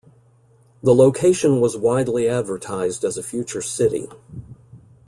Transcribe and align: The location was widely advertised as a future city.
The 0.81 0.95
location 0.95 1.59
was 1.61 1.77
widely 1.77 2.27
advertised 2.27 3.03
as 3.03 3.19
a 3.19 3.23
future 3.23 3.61
city. 3.61 4.09